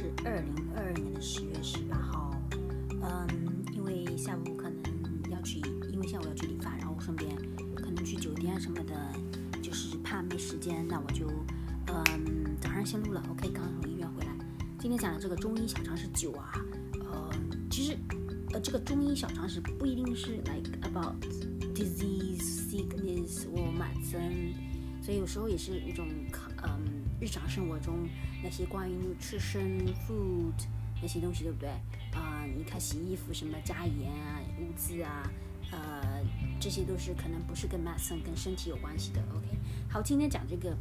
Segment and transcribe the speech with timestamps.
[0.00, 2.34] 是二零二二年的十月十八号。
[3.02, 3.28] 嗯，
[3.70, 5.60] 因为下午可能要去，
[5.92, 7.36] 因为下午要去理发，然后顺便
[7.74, 8.94] 可能去酒店什么的，
[9.60, 11.28] 就是怕没时间，那我就
[11.88, 13.22] 嗯早上先录了。
[13.30, 14.34] OK，刚从医院回来。
[14.78, 16.52] 今天讲的这个中医小常识九啊，
[17.00, 17.30] 呃，
[17.70, 17.94] 其实
[18.52, 21.14] 呃这个中医小常识不一定是 like about
[21.74, 24.54] disease sickness or medicine。
[25.02, 26.06] 所以有时候也是一种
[26.62, 28.08] 嗯日常生活中
[28.42, 30.66] 那些关于 nutrition food
[31.00, 31.68] 那些东西，对不对？
[32.12, 35.30] 啊，你看洗衣服什么加盐啊、污渍啊，
[35.70, 36.22] 呃，
[36.60, 39.20] 这些都是可能不是跟 medicine 跟身体有关系的。
[39.34, 39.46] OK，
[39.88, 40.76] 好，今天讲这个。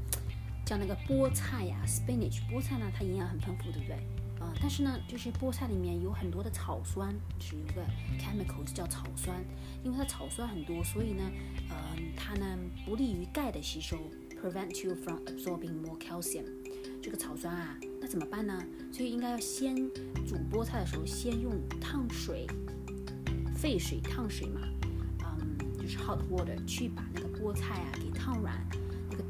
[0.66, 3.98] 叫那个菠菜呀，spinach，菠菜呢，它营养很丰富，对不对？
[4.40, 7.86] 呃，但是呢，就是菠菜里面有很多的草酸，是有个
[8.18, 9.44] chemical 叫草酸，
[9.84, 11.30] 因为它草酸很多，所以呢，
[11.70, 11.76] 呃，
[12.16, 13.98] 它呢不利于钙的吸收
[14.42, 16.46] ，prevent you from absorbing more calcium。
[17.02, 18.62] 这个草酸啊，那怎么办呢？
[18.92, 19.76] 所以应该要先
[20.28, 22.46] 煮菠菜的时候，先用烫水，
[23.56, 24.62] 沸水烫水嘛，
[25.24, 28.56] 嗯，就是 hot water 去把那个菠菜啊给烫软。
[29.12, 29.24] 那个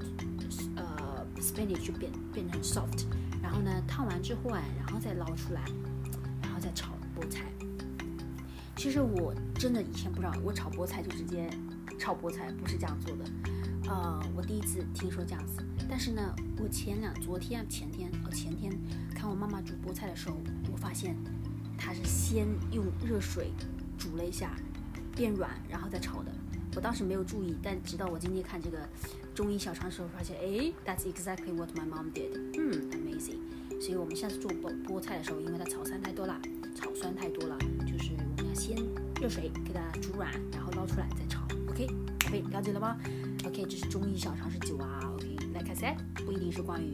[0.76, 3.06] 呃 spinach 就变变成 soft，
[3.50, 5.62] 然后呢烫完之后啊，然后再捞出来，
[6.44, 7.46] 然后再炒菠菜。
[8.76, 11.50] 其实我真的以前不知道，我炒菠菜就直接
[11.98, 13.26] 炒菠菜，不是这样做的。
[13.90, 15.66] 呃，我第一次听说这样子。
[15.90, 16.22] 但是呢，
[16.60, 18.72] 我前两昨天前天哦前天
[19.16, 20.38] 看我妈妈煮菠菜的时候，
[20.72, 21.16] 我发现
[21.76, 23.52] 她是先用热水
[23.98, 24.56] 煮了一下，
[25.16, 26.32] 变软，然后再炒的。
[26.76, 28.78] 我当时没有注意，但直到我今天看这个
[29.34, 32.38] 中医小常识，我发现，哎，That's exactly what my mom did。
[32.56, 32.89] 嗯。
[33.90, 36.40] 所以我们下次做菠菠菜的时候，因为它草酸太多了，
[36.76, 38.78] 草酸太多了，就是我们要先
[39.20, 41.42] 热水给它煮软，然后捞出来再炒。
[41.68, 41.88] OK，
[42.20, 42.96] 宝贝了解了吗
[43.48, 45.12] ？OK，这是中医小常识九啊。
[45.16, 46.94] OK，like I said，不一定是关于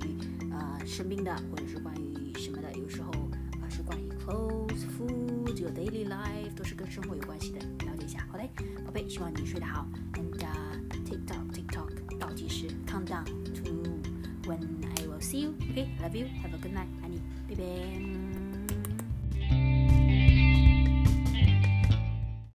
[0.49, 7.59] 呃生病的，或者是关于什么的，有时候啊是关于 clothes、food、your daily life，都是跟生活有关系的。
[7.85, 8.49] 了解一下好嘞，
[8.85, 9.85] 宝贝，希望你睡得好。
[10.13, 10.31] And
[11.03, 14.14] TikTok TikTok 倒计时，countdown to
[14.45, 15.57] when I will see you.
[15.71, 16.25] Okay, love you.
[16.41, 17.21] Have a good night, honey.
[17.49, 18.24] Bye bye.